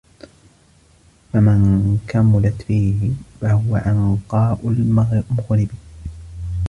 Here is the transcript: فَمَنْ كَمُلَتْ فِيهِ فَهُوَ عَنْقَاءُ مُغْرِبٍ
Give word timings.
فَمَنْ 1.33 1.97
كَمُلَتْ 2.07 2.61
فِيهِ 2.61 3.11
فَهُوَ 3.41 3.75
عَنْقَاءُ 3.75 4.59
مُغْرِبٍ 4.67 5.69